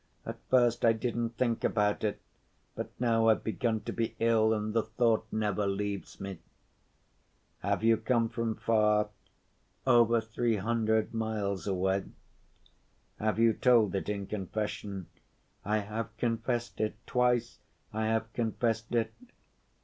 [0.25, 2.19] At first I didn't think about it,
[2.73, 6.39] but now I've begun to be ill, and the thought never leaves me."
[7.59, 9.09] "Have you come from far?"
[9.85, 12.05] "Over three hundred miles away."
[13.19, 15.05] "Have you told it in confession?"
[15.63, 16.95] "I have confessed it.
[17.05, 17.59] Twice
[17.93, 19.13] I have confessed it."